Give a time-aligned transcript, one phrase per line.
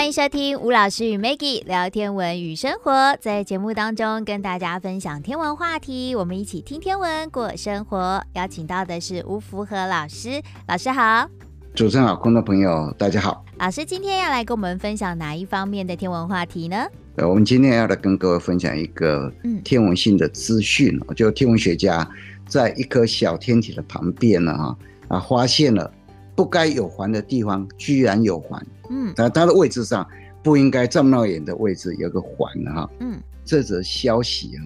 [0.00, 8.24] 欢迎收听吴老师与 Maggie 聊天文与生活，在节目当中跟大家分享天文话题，我们一起听天文过生活。
[8.32, 11.28] 邀请到的是吴福和老师，老师好。
[11.74, 13.44] 主持人好，观众朋友大家好。
[13.58, 16.86] 老师今天要来跟我们分享哪一方面的天文话题呢？
[17.16, 19.30] 呃，我们今天要来跟各位分享一个
[19.62, 22.08] 天文性的资讯，嗯，就天文学家
[22.48, 24.78] 在一颗小天体的旁边呢，哈
[25.08, 25.92] 啊，发现了
[26.40, 30.08] 不该有环的地方居然有环，嗯，那它的位置上
[30.42, 34.58] 不应该这么远的位置有个环呢，哈，嗯，这则消息啊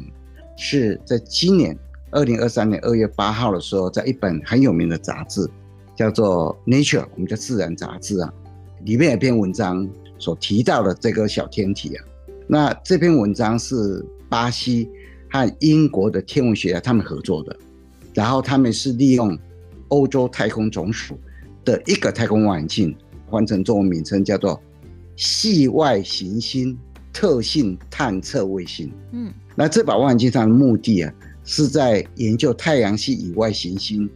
[0.56, 1.77] 是在今年
[2.12, 5.51] 二零二三年二月八号的时候，在一本很有名的杂志。
[5.96, 8.32] 叫做《Nature》，我们叫《自然》杂志啊，
[8.84, 12.04] 里面有一篇文章所提到的这个小天体啊，
[12.48, 14.88] 那这篇文章是巴西
[15.30, 17.56] 和英国的天文学家他们合作的，
[18.12, 19.37] 然后他们是利用
[19.87, 21.16] 欧洲太空总署
[21.65, 24.60] 的一个太空望远镜，换成中文名称叫做
[25.16, 26.79] “系外行星
[27.12, 28.93] 特性探测卫星”。
[29.12, 31.12] 嗯，那这把望远镜上的目的啊，
[31.45, 34.09] 是在研究太阳系以外行星。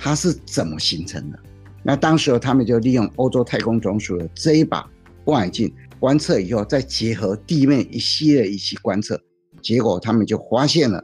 [0.00, 1.38] 它是怎么形成的？
[1.82, 4.88] 那当时他们就利用欧洲太空总署的这一把
[5.24, 9.20] 望远镜观测以后，再结合地面一系列仪器观测，
[9.60, 11.02] 结果他们就发现了，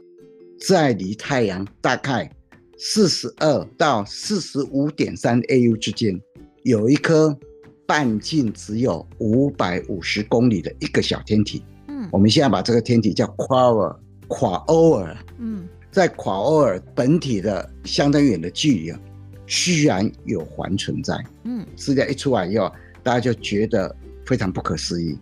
[0.65, 2.31] 在离太阳大概
[2.77, 6.19] 四十二到四十五点三 AU 之间，
[6.63, 7.37] 有一颗
[7.85, 11.63] 半径只有五百五十公里的一个小天体。
[11.87, 13.95] 嗯，我们现在把这个天体叫夸尔，
[14.27, 15.15] 夸欧尔。
[15.39, 15.67] 嗯。
[15.91, 18.99] 在夸欧尔本体的相当远的距离啊，
[19.47, 21.17] 居然有环存在。
[21.45, 22.69] 嗯，资料一出来以后，
[23.01, 25.17] 大家就觉得非常不可思议。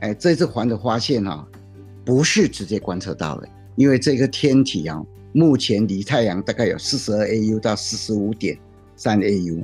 [0.00, 1.48] 哎，这次环的发现啊，
[2.04, 5.02] 不是直接观测到的，因为这个天体啊，
[5.38, 8.58] 目前离太阳大概有四十二 AU 到四十五点
[8.96, 9.62] 三 AU，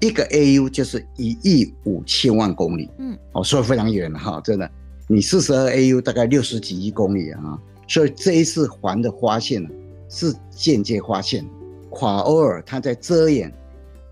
[0.00, 2.90] 一个 AU 就是一亿五千万公里。
[2.98, 4.70] 嗯，哦，所以非常远了哈，真的，
[5.08, 7.58] 你四十二 AU 大概六十几亿公里啊，
[7.88, 9.68] 所以这一次环的发现呢。
[10.06, 11.44] 是间接发现，
[11.90, 13.52] 夸欧尔它在遮掩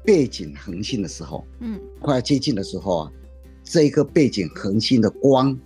[0.04, 3.12] 背景恒星的时候，嗯，快要接近的时候啊，
[3.62, 5.56] 这一个背景恒星的光，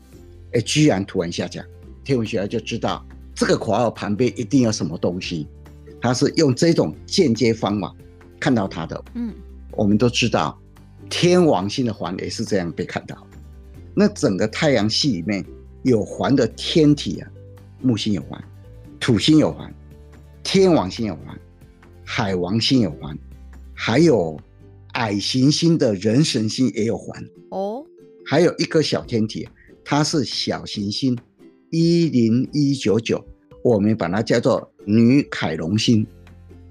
[0.52, 1.64] 哎，居然突然下降，
[2.04, 3.06] 天文学家就知道
[3.36, 5.46] 这个夸欧尔旁边一定有什么东西，
[6.00, 7.94] 他是用这种间接方法
[8.40, 9.32] 看到它的，嗯，
[9.72, 10.58] 我们都知道
[11.10, 13.26] 天王星的环也是这样被看到，
[13.94, 15.44] 那整个太阳系里面
[15.82, 17.30] 有环的天体啊，
[17.82, 18.42] 木星有环，
[18.98, 19.72] 土星有环。
[20.42, 21.36] 天王星有环，
[22.04, 23.18] 海王星有环，
[23.74, 24.38] 还有
[24.92, 27.20] 矮行星的人神星也有环
[27.50, 27.84] 哦。
[28.24, 29.48] 还有一颗小天体，
[29.84, 31.18] 它是小行星
[31.70, 33.24] 一零一九九，
[33.62, 36.06] 我们把它叫做女凯龙星。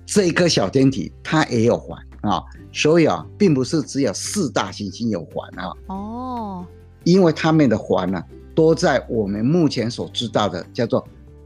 [0.05, 2.41] 这一颗小天体它也有环啊，
[2.71, 5.71] 所以啊，并不是只有四大行星有环啊。
[5.87, 6.65] 哦，
[7.03, 8.23] 因为它们的环呢，
[8.53, 11.05] 都在我们目前所知道的叫做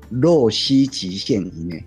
[0.10, 1.84] 洛希极限以内。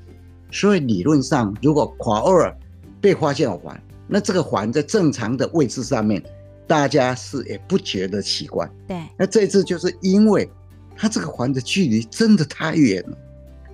[0.51, 2.55] 所以理论上，如果夸欧尔
[3.01, 6.23] 被发现有环，那这个环在正常的位置上面，
[6.67, 8.71] 大家是也不觉得奇怪。
[8.89, 10.49] 对，那这次就是因为
[11.03, 13.19] 它这个环的距离真的太远了，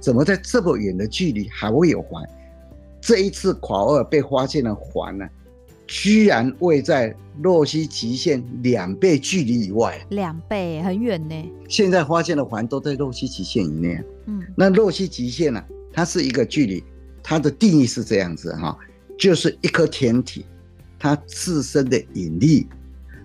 [0.01, 2.27] 怎么在这么远的距离还会有环？
[3.03, 5.29] 这一次夸欧尔被发现的环呢，
[5.87, 11.35] 居然位在洛希极限两倍距离以外，两倍很远呢。
[11.69, 14.03] 现在发现的环都在洛希极限以内。
[14.25, 15.63] 嗯，那洛希极限呢？
[15.93, 16.83] 它是一个距离，
[17.23, 18.75] 它的定义是这样子哈，
[19.19, 20.47] 就是一颗天体，
[20.99, 22.67] 它自身的引力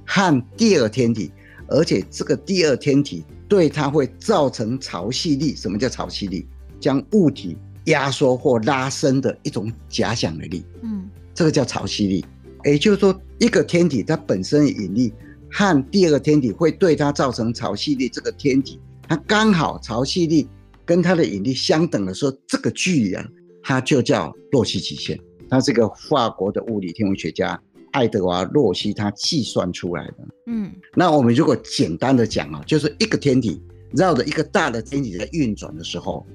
[0.05, 1.31] 和第二天体，
[1.69, 5.55] 而且这个第二天体对它会造成潮汐力。
[5.55, 6.47] 什么叫潮汐力？
[6.79, 7.55] 将物体
[7.85, 10.65] 压缩或拉伸的一种假想的力。
[10.81, 12.25] 嗯，这个叫潮汐力。
[12.65, 15.13] 也就是说，一个天体它本身的引力
[15.51, 20.47] 和第二个天体会对它造成潮汐力，这个天体它刚好潮汐力。
[20.83, 23.23] 跟它的引力相等的时候，这个距离啊，
[23.61, 25.17] 它就叫洛希极限。
[25.49, 27.61] 他是一个法国的物理天文学家
[27.93, 30.17] 爱德华洛希他计算出来的。
[30.47, 33.59] 嗯，那我们如果简单的讲啊，就是一个天体
[33.91, 36.25] 绕着一个大的天体在运转的时候，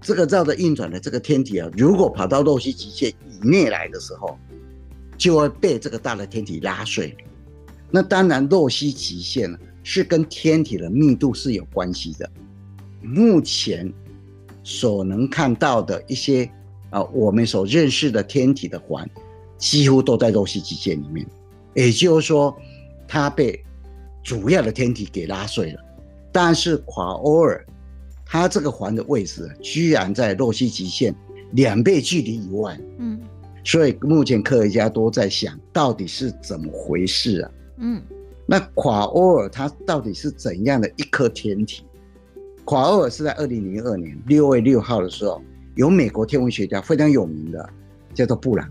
[0.00, 4.38] 这个绕着运转的这个天体啊，如果跑到洛希极限以内来的时候，
[5.16, 7.16] 就会被这个大的天体拉碎。
[7.90, 12.28] 那当然，洛希极限呢，是跟天体的密度是有关系的。
[13.00, 13.90] 目前
[14.64, 16.50] 所能看到的一些
[16.90, 19.08] 啊，我们所认识的天体的环，
[19.58, 21.26] 几乎都在洛希极限里面。
[21.74, 22.56] 也就是说，
[23.06, 23.62] 它被
[24.22, 25.80] 主要的天体给拉碎了。
[26.32, 27.64] 但是夸欧尔，
[28.24, 31.14] 它这个环的位置居然在洛希极限
[31.52, 32.78] 两倍距离以外。
[32.98, 33.20] 嗯，
[33.64, 37.50] 所以目前科学家都在想，到底是怎么回事啊？
[37.78, 38.02] 嗯，
[38.46, 41.82] 那夸欧尔它到底是怎样的一颗天体？
[42.64, 45.40] 夸欧尔是在二零零二年六月六号的时候，
[45.74, 47.68] 有美国天文学家非常有名的
[48.12, 48.68] 叫做布朗，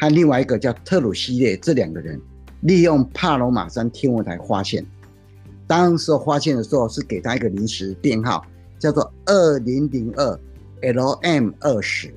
[0.00, 2.18] 和另外一个叫特鲁西列，这两个人
[2.62, 4.84] 利用帕罗马山天文台发现。
[5.66, 8.44] 当时发现的时候是给他一个临时编号，
[8.78, 10.40] 叫做二零零二
[10.82, 12.12] LM 二十。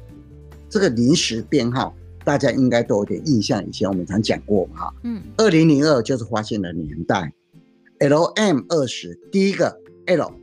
[0.70, 1.94] 这个临时编号
[2.24, 4.94] 大家应该都有点印象，以前我们常讲过嘛哈。
[5.04, 7.32] 嗯，二零零二就是发现的年代
[8.00, 9.78] ，LM 二十第一个
[10.08, 10.34] L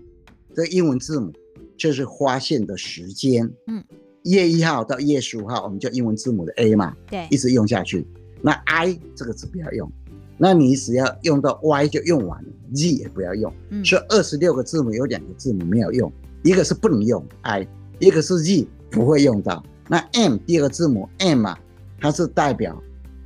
[0.55, 1.33] 这个英文字母
[1.77, 3.51] 就是发现的时间。
[3.67, 3.83] 嗯，
[4.23, 8.07] 一月一号到一月十五号，我们就英文字母的 A 嘛，对，一直用下去。
[8.43, 9.91] 那 I 这个字不要用。
[10.37, 13.53] 那你只要用到 Y 就用完了，Z 也不要用。
[13.69, 16.11] 嗯，所以二十六个字母有两个字母没有用，
[16.43, 17.67] 一个是不能用 I，
[17.99, 19.63] 一个是 Z 不会用到。
[19.87, 21.59] 那 M 第二个字母 M 啊，
[22.01, 22.83] 它是代表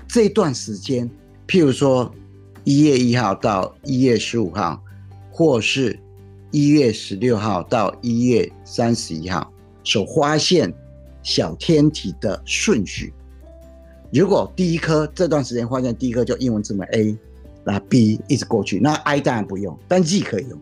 [0.08, 1.08] 这段时间，
[1.46, 2.12] 譬如说
[2.64, 4.82] 一月一号到一月十五号，
[5.30, 5.96] 或是
[6.50, 9.52] 一月十六号到一月三十一号
[9.84, 10.72] 所发现
[11.24, 13.12] 小天体的顺序。
[14.12, 17.18] 如果第一颗这段时间发现第一颗就英文字母 A，
[17.64, 20.60] 那 B 一直过去，那 I 当然不用，但 Z 可以用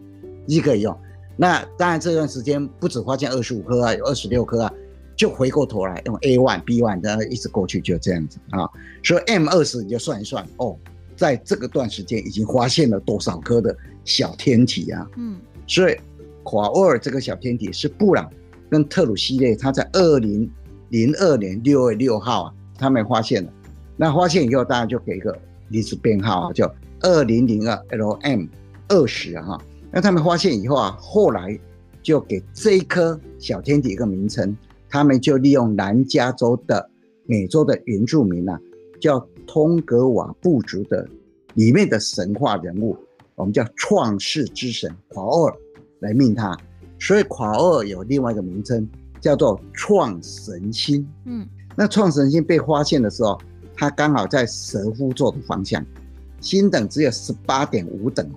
[0.49, 0.99] ，Z 可以用。
[1.37, 4.73] 那当然这段时间不止发现二十五颗啊，有二十六颗啊，
[5.17, 8.69] 就回过头来用 A one、B one，然后一直过去就这样子啊。
[9.03, 10.79] 所以 M 二十你就算一算哦，
[11.17, 15.07] 在这个段时间已经发现了多少颗的小天体啊？
[15.17, 15.97] 嗯，所以
[16.43, 18.31] 夸沃尔这个小天体是布朗
[18.73, 20.51] 跟特鲁系列他在二零
[20.89, 22.55] 零二年六月六号啊。
[22.79, 23.53] 他们发现了，
[23.99, 25.39] 那发现以后，大家就给一个
[25.69, 28.49] 临时编号啊，叫二零零二 LM
[28.89, 29.61] 二十哈。
[29.93, 31.57] 那他们发现以后啊，后来
[32.03, 34.57] 就给这一颗小天体一个名称，
[34.89, 36.91] 他们就利用南加州的
[37.27, 38.59] 美洲的原住民啊，
[38.99, 41.07] 叫通格瓦部族的
[41.55, 42.97] 里面的神话人物，
[43.35, 45.55] 我们叫创世之神华尔
[46.01, 46.57] 来命它，
[47.03, 48.89] 所以夸二有另外一个名称
[49.21, 51.05] 叫做创神星。
[51.25, 51.45] 嗯。
[51.75, 53.41] 那创神星被发现的时候，
[53.75, 55.85] 它刚好在蛇夫座的方向，
[56.41, 58.31] 星等只有十八点五等，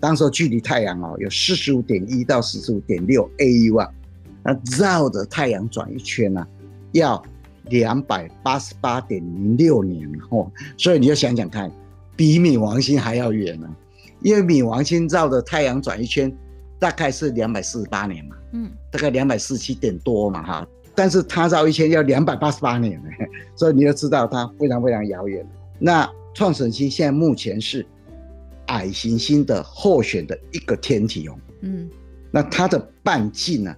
[0.00, 3.90] 当时距离太阳哦有四十五点一到四十五点六 AU 啊，
[4.42, 6.46] 那绕着太阳转一圈呢，
[6.92, 7.22] 要
[7.64, 11.70] 两百八十八点零六年哦，所以你就想想看，
[12.16, 13.68] 比冥王星还要远呢，
[14.22, 16.32] 因为冥王星绕着太阳转一圈
[16.78, 20.68] 大概是两百四十八年嘛，嗯，大概两百四十七点多嘛哈。
[20.94, 23.00] 但是它绕一圈要两百八十八年，
[23.54, 25.46] 所以你要知道它非常非常遥远。
[25.78, 27.86] 那创神星现在目前是
[28.66, 31.38] 矮行星的候选的一个天体哦。
[31.60, 31.88] 嗯，
[32.30, 33.74] 那它的半径呢，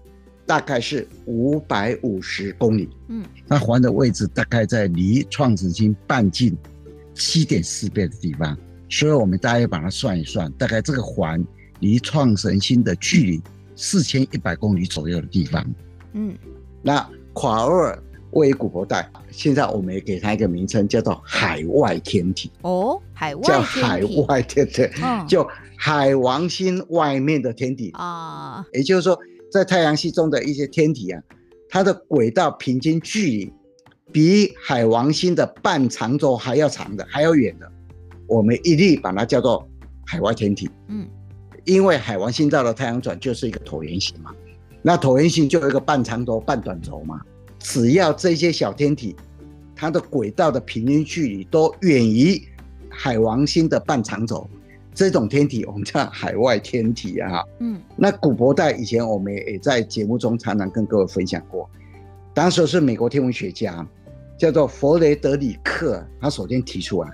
[0.47, 2.89] 大概是五百五十公里。
[3.09, 6.57] 嗯，它环的位置大概在离创神星半径
[7.15, 8.57] 七点四倍的地方，
[8.89, 11.43] 所以我们大家要把它算一算，大概这个环
[11.81, 13.43] 离创神星的距离
[13.75, 15.67] 四千一百公里左右的地方。
[16.13, 16.37] 嗯。
[16.83, 22.51] 那夸欧尔位于古柏带，现在我们也给它一个名称，叫做海外天体。
[22.63, 25.47] 哦，海外叫海外天体，嗯、 就
[25.77, 28.65] 海王星外面的天体啊。
[28.73, 29.19] 也就是说，
[29.51, 31.23] 在太阳系中的一些天体啊，
[31.69, 33.53] 它的轨道平均距离
[34.13, 37.71] 比海王星的半长轴还要长的，还要远的，
[38.27, 39.69] 我们一律把它叫做
[40.07, 40.71] 海外天体。
[40.89, 41.07] 嗯，
[41.65, 44.35] 因为海王星绕了太阳转，就是一个椭圆形嘛。
[44.83, 47.21] 那椭圆形就有一个半长轴、半短轴嘛。
[47.59, 49.15] 只要这些小天体，
[49.77, 52.43] 它的轨道的平均距离都远于
[52.89, 54.49] 海王星的半长轴，
[54.95, 57.45] 这种天体我们叫海外天体啊。
[57.59, 61.69] 嗯，那古柏带以前我们也在节目中常常跟各位分享过，
[62.33, 63.87] 当时是美国天文学家
[64.39, 67.11] 叫做弗雷德里克，他首先提出来，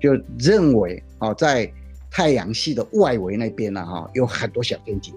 [0.00, 1.72] 就认为哦，在
[2.16, 5.12] 太阳系的外围那边呢，哈，有很多小天体。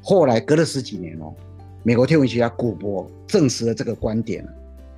[0.00, 1.34] 后来隔了十几年哦，
[1.82, 4.46] 美国天文学家古柏证实了这个观点。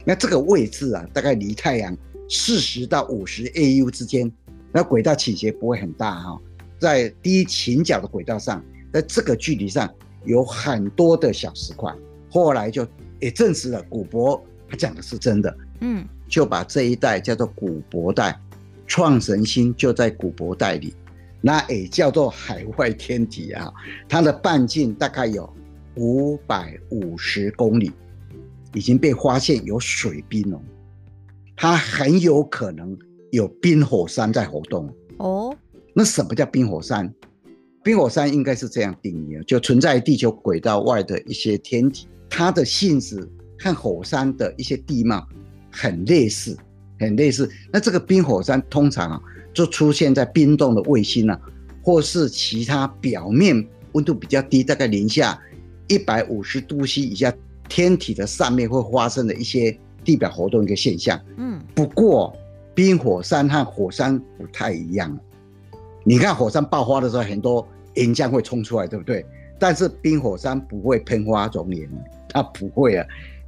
[0.04, 1.96] 那这个位置啊，大概离太阳
[2.28, 4.30] 四十到五十 AU 之间，
[4.70, 6.38] 那轨道倾斜不会很大哈，
[6.78, 8.62] 在低倾角的轨道上，
[8.92, 9.90] 在这个距离上
[10.26, 11.90] 有很多的小石块。
[12.28, 12.86] 后来就
[13.20, 14.38] 也证实了古柏
[14.68, 18.38] 他讲的是真的，嗯，就把这一带叫做古柏带，
[18.86, 20.92] 创神星就在古柏带里。
[21.40, 23.72] 那也叫做海外天体啊，
[24.08, 25.48] 它的半径大概有
[25.96, 27.92] 五百五十公里，
[28.74, 30.60] 已经被发现有水冰哦，
[31.56, 32.96] 它很有可能
[33.30, 35.56] 有冰火山在活动哦。
[35.94, 37.12] 那什么叫冰火山？
[37.82, 43.28] 冰火山应该是这样定义啊，就存在地球轨道外的一些天体，它的性质
[43.58, 45.26] 和火山的一些地貌
[45.70, 46.56] 很类似，
[46.98, 47.48] 很类似。
[47.72, 49.20] 那这个冰火山通常啊，
[49.58, 51.36] 就出现在冰冻的卫星啊，
[51.82, 55.36] 或是其他表面温度比较低，大概零下
[55.88, 57.34] 一百五十度 C 以下
[57.68, 61.20] 天体的上面会发生的一些地表活动一个现象。
[61.38, 62.32] 嗯，不过
[62.72, 65.18] 冰火山和火山不太一样。
[66.04, 69.26] 你看火山爆发的时候，很多岩浆会冲出来，对不对？
[69.58, 71.90] 但是冰火山不会喷发熔岩，
[72.28, 73.04] 它不会啊，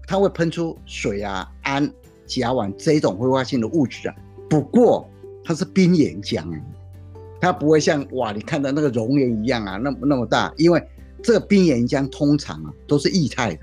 [0.09, 1.88] 它会喷出水啊、氨、
[2.26, 4.17] 甲烷这种挥发性的物质啊。
[4.49, 5.09] 不过
[5.50, 6.47] 它是冰岩浆，
[7.40, 10.54] 它不会像哇，你看到那个熔岩一样啊，那么那么大。
[10.57, 10.80] 因为
[11.25, 13.61] 这个冰岩浆通常啊都是液态的，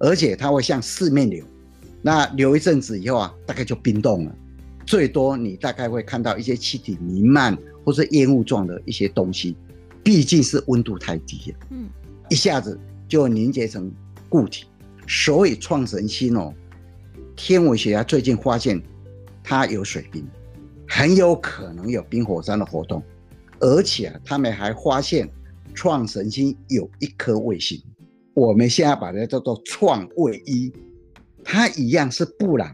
[0.00, 1.42] 而且它会向四面流。
[2.02, 4.36] 那流一阵子以后啊，大概就冰冻了。
[4.84, 9.56] 最多你大概会看到一些气体弥漫或是烟雾状的一些东西。
[10.02, 11.88] 毕竟是温度太低了，嗯，
[12.28, 12.78] 一下子
[13.08, 13.90] 就凝结成
[14.28, 14.66] 固体，
[15.08, 16.52] 所以创神星哦，
[17.34, 18.78] 天文学家最近发现
[19.42, 20.22] 它有水冰，
[20.96, 23.02] 很有可能有冰火山的活动，
[23.58, 25.28] 而且啊，他们还发现
[25.74, 27.82] 创神星有一颗卫星，
[28.32, 30.72] 我们现在把它叫做创卫一，
[31.42, 32.72] 它一样是布朗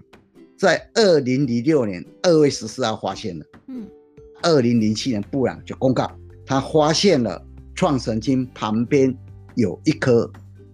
[0.58, 3.88] 在二零零六年二月十四号发现的，嗯，
[4.42, 6.12] 二零零七年布朗就公告。
[6.44, 7.42] 他发现了
[7.74, 9.16] 创神星旁边
[9.54, 10.30] 有一颗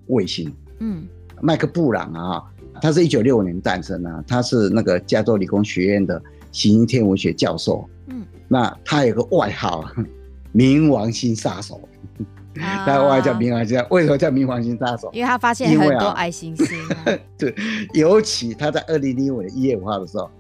[0.08, 0.52] 卫星。
[0.80, 1.06] 嗯，
[1.40, 2.42] 麦克布朗啊，
[2.80, 6.20] 他是一九六五年诞生啊，他是那个加州理工学院的
[6.52, 7.88] 行星天文学教授。
[8.08, 9.84] 嗯，那他有个外号
[10.54, 11.80] “冥王星杀手”，
[12.54, 13.84] 他外号叫冥王星。
[13.90, 15.10] 为什么叫冥王星杀手？
[15.12, 16.66] 因为他发现很多矮行星。
[17.36, 17.54] 对，
[17.94, 20.30] 尤其他在二零零五年一月五号的时候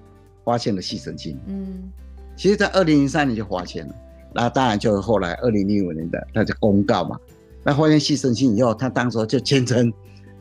[0.44, 1.38] 发现了细神星。
[1.46, 1.90] 嗯，
[2.36, 3.94] 其实，在二零零三年就发现了。
[4.32, 7.18] 那当然就是后来二零零五年的他就公告嘛。
[7.64, 9.92] 那发现细神星以后，他当时就坚称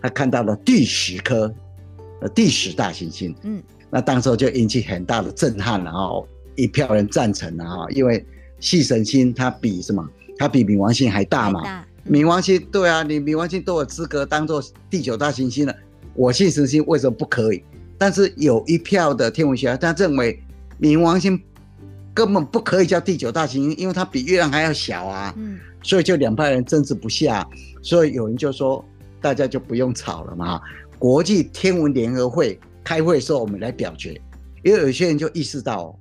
[0.01, 1.51] 他看到了第十颗
[2.21, 3.35] 呃第十大行星。
[3.43, 6.23] 嗯，那当时就引起很大的震撼了哈，
[6.55, 8.25] 一票人赞成了哈，因为
[8.59, 10.07] 系神星它比什么？
[10.37, 11.83] 它比冥王星还大嘛。
[12.09, 15.75] 冥王星对啊，你冥王星都有资格当做第九大行星了，
[16.13, 17.63] 我系神星为什么不可以？
[17.97, 20.41] 但是有一票的天文学家他认为
[20.79, 21.41] 冥王星。
[22.13, 25.33] 根本不可以叫第九大行星，因为它比月亮还要小啊。
[25.35, 27.45] 嗯，所以就两派人争执不下，
[27.81, 28.81] 所以有人就说，
[29.19, 30.61] 大家就不用吵了嘛。
[30.97, 34.19] 国际天文联合会开会的时候，我们来表决。
[34.63, 35.97] 因为有些人就意识到，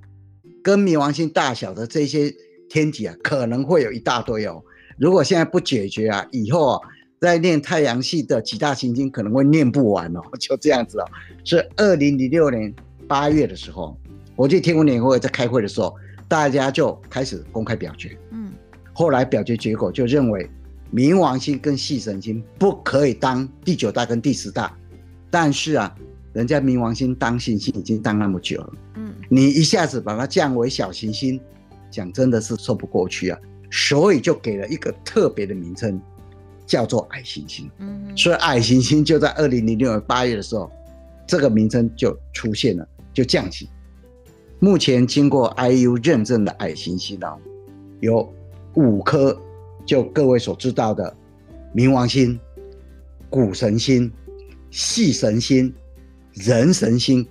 [0.63, 2.33] 跟冥王星大小的这些
[2.69, 4.61] 天体啊，可能会有一大堆哦。
[4.97, 6.81] 如果现在不解决啊，以后啊，
[7.19, 10.21] 在念太阳系的几大行星可能会念不完哦。
[10.39, 11.05] 就这样子哦。
[11.43, 12.73] 是二零零六年
[13.07, 13.97] 八月的时候，
[14.35, 15.95] 国际天文联合会在开会的时候。
[16.27, 18.51] 大家就开始公开表决，嗯，
[18.93, 20.49] 后来表决结果就认为，
[20.91, 24.75] 冥王星跟系神星不可以当第九大跟第十大，
[25.35, 25.93] 但是啊，
[26.31, 31.37] 人家冥王星当行星已经当那么久了，嗯，你一下子把它降为小行星，
[31.91, 33.37] 讲真的是说不过去啊，
[33.69, 35.99] 所以就给了一个特别的名称，
[36.65, 40.71] 叫做矮行星，嗯，所以矮行星就在二零零六年八月的时候，
[41.27, 43.67] 这个名称就出现了，就降级。
[44.59, 47.27] 目前经过 IAU 认证的矮行星呢，
[47.99, 48.33] 有
[48.75, 49.37] 五颗，
[49.85, 51.13] 就各位所知道的
[51.75, 52.39] 冥王星、
[53.29, 54.09] 谷神星、
[54.75, 55.73] 细神星、
[56.33, 57.25] 人神星、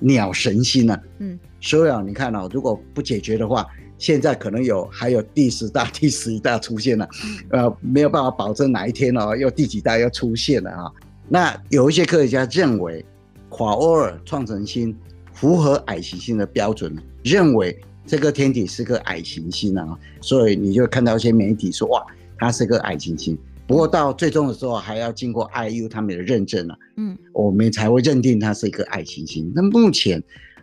[0.00, 0.98] 鸟神星呢。
[1.20, 3.64] 嗯，所以啊，你看啊，如果不解决的话，
[3.98, 7.08] 现在可能有还有第十大、第十一大出现了，
[7.50, 10.90] 呃，没有办法保证哪一天哦，又第几大要出现了啊。
[11.28, 13.04] 那有一些科学家认为，
[13.48, 14.92] 夸欧尔创神星。
[15.34, 22.06] 符合矮行星的标准，认为这个天体是个矮行星啊，所以你就看到一些媒体说哇，
[22.38, 23.36] 它是个矮行星。
[23.72, 29.50] 不过到最终的时候，还要经过 IAU 他们的认证了，嗯，我们才会认定它是一个矮行星。
[29.54, 30.22] 那目前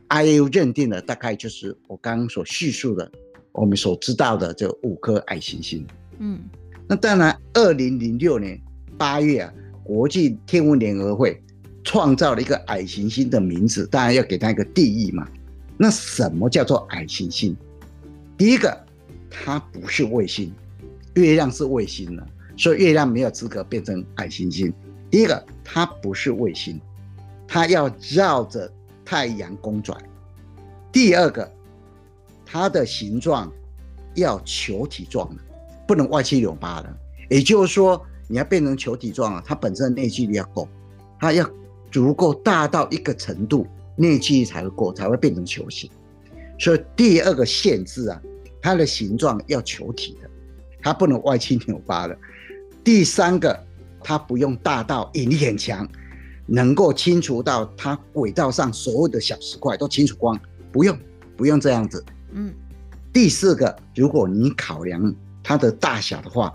[0.10, 3.12] IAU 认定的大概就是我刚刚所叙述的，
[3.51, 5.84] 我们所知道的这五颗矮行星。
[6.20, 6.39] 嗯，
[6.88, 8.62] 那当然，二零零六年
[8.96, 9.51] 八月啊，
[9.84, 11.42] 国际天文联合会。
[11.84, 15.28] 创造了一个矮行星的名字，当然要给它一个定义嘛。
[15.78, 17.58] 那什么叫做矮行星？
[18.38, 18.86] 第一个，
[19.32, 20.54] 它不是卫星，
[21.16, 22.28] 月亮是卫星了，
[22.60, 24.72] 所以月亮没有资格变成矮行星。
[25.10, 26.80] 第一个，它不是卫星，
[27.48, 28.72] 它要绕着
[29.06, 29.98] 太阳公转。
[30.92, 31.50] 第二个，
[32.46, 33.50] 它的形状
[34.16, 35.42] 要球体状的，
[35.88, 36.98] 不能歪七扭八的。
[37.30, 40.68] 也就是说，你要变成球体状啊，它本身的内积力要够，
[41.18, 41.50] 它要。
[41.92, 45.89] 足够大到一个程度，内积力才会够，才会变成球形。
[46.60, 48.22] 所以第二个限制啊，
[48.62, 50.30] 它的形状要球体的，
[50.84, 52.16] 它不能歪七扭八的。
[52.84, 53.66] 第三个，
[54.04, 55.88] 它不用大到引力很强，
[56.46, 60.40] 能够清除到它轨道上所有的小石块都清除光，
[60.72, 60.98] 不用
[61.38, 62.04] 不用这样子。
[62.32, 62.54] 嗯，
[63.12, 66.54] 第四个，如果你考量它的大小的话，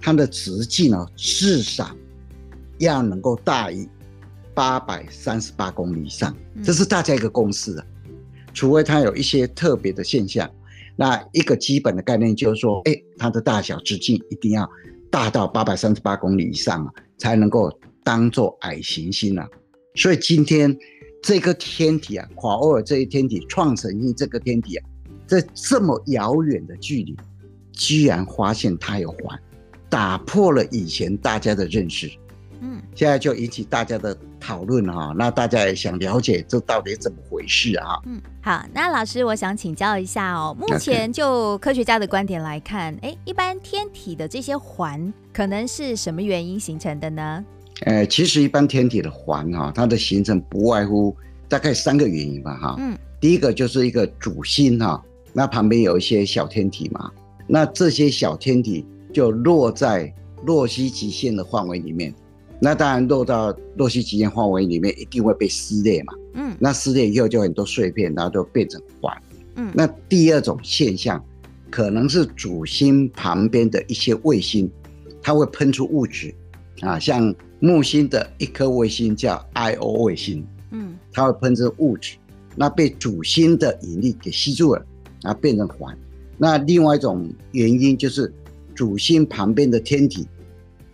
[0.00, 1.94] 它的直径呢至少
[2.78, 3.88] 要能够大于
[4.54, 7.84] 八百三十八公里以上，这是大家一个共识啊。
[8.54, 10.50] 除非它有一些特别的现象，
[10.96, 14.68] 那一个基本的概念就是说，哎，它的大小直径一定要
[15.10, 17.70] 大到八百三十八公里以上啊，才能够。
[18.04, 19.46] 当做矮行星啊，
[19.94, 20.74] 所以今天
[21.22, 24.88] 这个天体啊，夸欧尔这一天体，创神星这个天体啊，
[25.26, 27.14] 在这么遥远的距离，
[27.70, 29.38] 居然发现它有环，
[29.90, 32.10] 打破了以前大家的认识。
[32.62, 35.14] 嗯，现在就引起大家的讨论哈。
[35.16, 38.00] 那大家也想了解这到底怎么回事啊？
[38.06, 40.56] 嗯，好，那老师，我想请教一下哦。
[40.58, 47.44] 目前就科学家的观点来看，哎一般天体的这些环可能是什么原因形成的呢？
[47.82, 51.16] 呃，其实一般天体的环哈，它的形成不外乎
[51.48, 52.76] 大概三个原因吧哈。
[52.78, 52.98] 嗯。
[53.20, 55.02] 第一个就是一个主星哈，
[55.32, 57.10] 那旁边有一些小天体嘛，
[57.46, 60.12] 那这些小天体就落在
[60.44, 62.14] 洛希极限的范围里面，
[62.60, 66.14] 那当然落到洛希极限范围里面一定会被撕裂嘛。
[66.34, 66.56] 嗯。
[66.58, 69.16] 那撕裂以后就很多碎片，然后就变成环。
[69.56, 69.70] 嗯。
[69.74, 71.24] 那第二种现象，
[71.70, 74.70] 可能是主星旁边的一些卫星，
[75.22, 76.34] 它会喷出物质。
[76.80, 82.16] 啊，像木星的一颗卫星叫 Io 卫星，嗯，它会喷出物质，
[82.54, 84.86] 那被主星的引力给吸住了，
[85.22, 85.98] 然后变成环。
[86.36, 88.32] 那另外一种原因就是
[88.76, 90.24] 主星旁边的天体，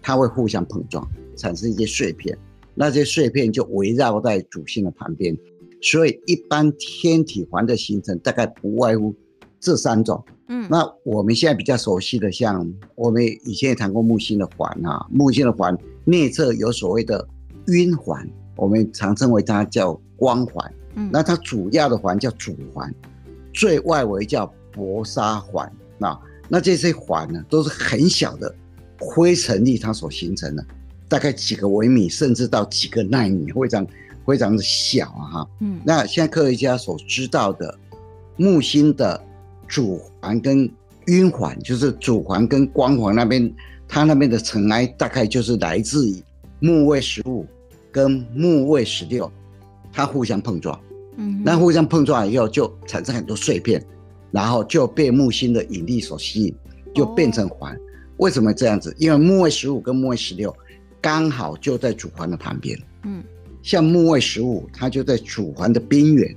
[0.00, 2.36] 它会互相碰撞，产生一些碎片，
[2.74, 5.36] 那些碎片就围绕在主星的旁边，
[5.80, 9.14] 所以一般天体环的形成大概不外乎
[9.60, 10.24] 这三种。
[10.48, 17.26] 嗯，那我们现在比较熟悉的，像我们以前也谈过木星的环啊，木星的环内侧有所谓的
[17.68, 20.74] 晕环，我们常称为它叫光环。
[20.96, 22.94] 嗯，那它主要的环叫主环，
[23.54, 25.72] 最外围叫薄纱环。
[25.96, 28.54] 那那这些环呢，都是很小的
[28.98, 30.66] 灰尘粒它所形成的，
[31.14, 33.86] 大概几个微米，甚至到几个纳米，非常
[34.26, 35.48] 非常的小啊哈。
[35.60, 37.78] 嗯，那现在科学家所知道的
[38.36, 39.20] 木星的。
[39.66, 40.70] 主环跟
[41.06, 43.52] 晕环，就是主环跟光环那边，
[43.88, 46.22] 它那边的尘埃大概就是来自于
[46.60, 47.46] 木卫十五
[47.90, 49.28] 跟木卫十六，
[49.90, 50.78] 它互相碰撞，
[51.16, 53.82] 嗯，那互相碰撞以后就产生很多碎片，
[54.30, 56.54] 然后就被木星的引力所吸引，
[56.94, 57.74] 就变成环。
[57.74, 57.80] 哦、
[58.18, 58.94] 为什么这样子？
[58.98, 60.54] 因为木卫十五跟木卫十六
[61.04, 63.22] 刚好就在主环的旁边，嗯，
[63.62, 66.34] 像木卫十五，它就在主环的边缘，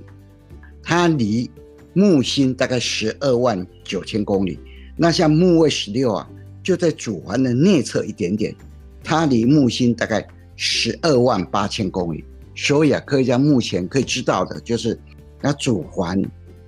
[0.82, 1.50] 它离。
[1.94, 4.56] 木星大概十二万九千公里，
[4.96, 6.30] 那像木卫十六啊，
[6.62, 8.54] 就在主环的内侧一点点，
[9.02, 12.22] 它离木星大概十二万八千公里。
[12.54, 14.96] 所以啊，科学家目前可以知道的就是，
[15.40, 16.22] 那主环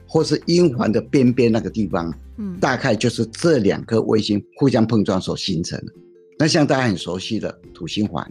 [0.08, 5.92] 或是阴环的边边那个地方，嗯，大概就是这两颗卫星互相碰撞所形成的。
[6.40, 8.26] 那像大家很熟悉的土星环，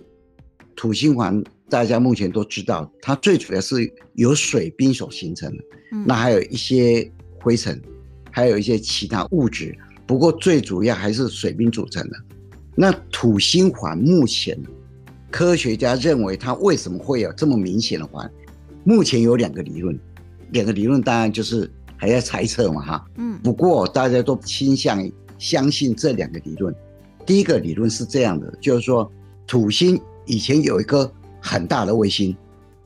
[0.76, 1.42] 土星环。
[1.70, 7.08] 大家目前都知道，它最主要是由水冰所形成的，嗯、那还有一些
[7.40, 7.80] 灰尘，
[8.32, 12.18] 还有一些其他物质，不过最主要还是水冰组成的。
[12.76, 14.60] 那土星环目前，
[15.30, 18.28] 科学家认为它为什么会有这么明显的环？
[18.84, 19.96] 目前有两个理论，
[20.50, 26.74] 两个理论当然就是还在猜测嘛，哈，嗯，不过大家都倾向于相信这两个理论。
[27.30, 29.10] 第一个理论是这样的，就是说
[29.46, 31.10] 土星以前有一颗。
[31.42, 32.36] 很大的卫星，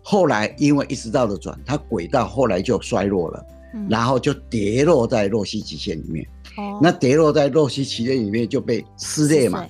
[0.03, 6.23] 后来因为一直绕着转，它轨道后来就衰落了，嗯、然后就跌落在洛希极限里面。
[6.58, 9.65] 哦、那跌落在洛希极限里面就被撕裂嘛。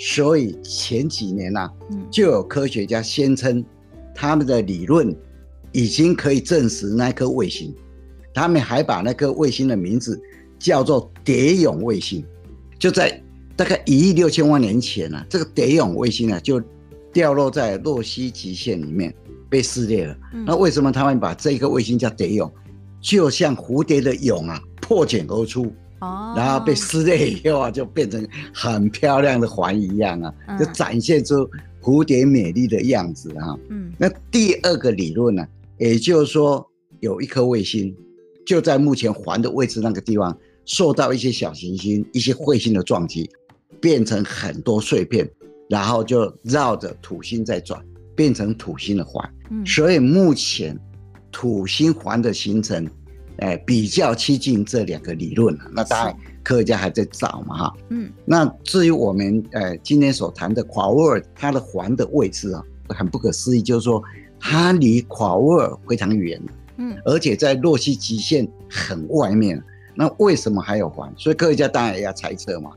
[0.00, 3.64] 所以前几年呐、啊，嗯、就有科学家宣称，
[4.12, 5.16] 他们的理论
[5.70, 7.72] 已经可以证实那颗卫星。
[8.34, 10.20] 他们还把那颗卫星的名字
[10.58, 12.24] 叫做蝶泳卫星。
[12.80, 13.22] 就在
[13.56, 16.62] 大概一亿六千万年前呢、啊，这个蝶泳卫星呢、啊、就。
[17.14, 19.14] 掉落在洛希极限里面
[19.48, 20.16] 被撕裂了。
[20.32, 22.52] 嗯、那为什么他们把这个卫星叫蝶泳？
[23.00, 31.48] 就像蝴蝶的蛹啊，破茧而出，哦、然后被撕裂以后啊，就变成很漂亮的环一样啊，嗯、就展现出
[31.80, 33.56] 蝴蝶美丽的样子啊。
[33.68, 37.94] 嗯，那第二个理论呢、啊，也就是说有一颗卫星
[38.44, 43.30] 就在目前环的位置那个地方，受到一些小行星、一些彗星的撞击，
[43.84, 45.28] 变成很多碎片。
[45.66, 47.82] 然后就绕着土星在转，
[48.14, 49.28] 变成土星的环。
[49.50, 50.78] 嗯，所以目前
[51.32, 52.86] 土星环的形成，
[53.38, 55.64] 哎，比较接近这两个理论了。
[55.72, 57.74] 那当然，科学家还在找嘛，哈。
[57.88, 58.12] 嗯。
[58.26, 64.02] 那至于我们呃今天所谈的夸沃尔它的环的位置啊，很不可思议，就是说
[64.38, 66.40] 它离夸沃尔非常远，
[66.76, 69.60] 嗯，而且在洛希极限很外面，
[69.94, 71.10] 那为什么还有环？
[71.16, 72.70] 所以科学家当然也要猜测嘛，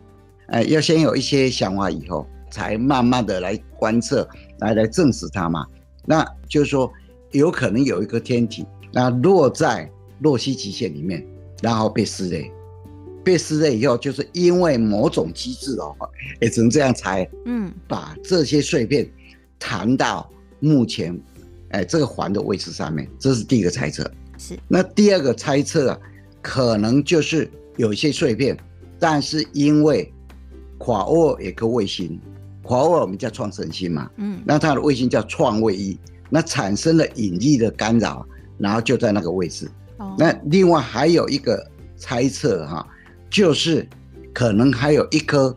[0.48, 4.28] 哎，要先有一些想法，以后才慢慢的来观测，
[4.60, 5.66] 来来证实它嘛。
[6.06, 6.92] 那就是说，
[7.32, 9.90] 有可能有一个天体，那落在
[10.22, 11.26] 洛希极限里面，
[11.62, 12.50] 然后被撕裂。
[13.24, 15.94] 被撕裂以后，就是因为某种机制哦，
[16.40, 17.30] 也只能这样才。
[17.44, 19.06] 嗯，把这些碎片
[19.60, 20.30] 弹到
[20.62, 21.20] 目前
[21.72, 24.10] 哎这个环的位置上面，这是第一个猜测。
[24.38, 24.58] 是。
[24.70, 26.00] 那第二个猜测啊，
[26.42, 28.58] 可能就是有一些碎片，
[28.98, 30.10] 但是因为
[30.78, 32.20] 夸厄尔有颗卫星，
[32.64, 38.26] 夸厄尔我们叫创神星嘛，嗯，那它的卫星叫创卫一，那产生了引力的干扰，
[38.58, 39.70] 然后就在那个位置。
[39.98, 40.16] 哦。
[40.18, 42.86] 那另外还有一个猜测哈。
[43.30, 43.86] 就是
[44.34, 45.54] 可能还有一颗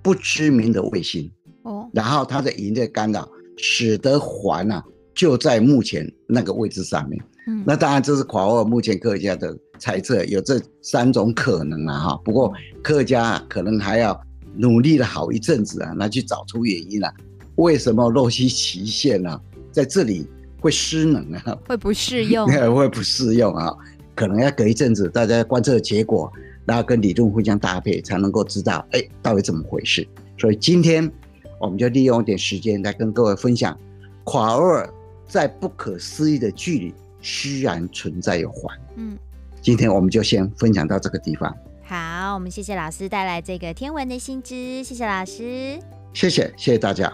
[0.00, 1.30] 不知名的卫星
[1.64, 3.28] 哦，然后它的引力干扰
[3.58, 4.82] 使得环啊
[5.14, 7.22] 就在目前那个位置上面。
[7.46, 12.20] 嗯，那当然这是夸厄尔目前科学家的猜测，有这三种可能啊哈。
[12.24, 12.50] 不过
[12.82, 14.18] 科学家可能还要
[14.54, 17.12] 努力了好一阵子啊，那去找出原因啊，
[17.56, 19.40] 为什么洛希极限呢
[19.72, 20.26] 在这里
[20.60, 21.56] 会失能啊？
[21.68, 22.46] 会不适用？
[22.74, 23.74] 会不适用啊？
[24.14, 26.30] 可能要隔一阵子大家观测结果。
[26.66, 30.06] 然后跟理论互相搭配，才能够知道，哎，到底怎么回事？
[30.38, 31.10] 所以今天
[31.58, 33.76] 我们就利用一点时间来跟各位分享，
[34.22, 34.88] 夸厄尔
[35.26, 38.78] 在不可思议的距离，居然存在有环。
[38.94, 39.18] 嗯，
[39.60, 41.52] 今天我们就先分享到这个地方。
[41.90, 45.76] 好，我们谢谢老师带来这个天文的新知，谢谢老师，
[46.14, 47.12] 谢谢谢谢大家。